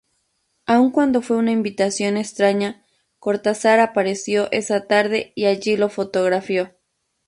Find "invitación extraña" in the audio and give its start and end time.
1.51-2.83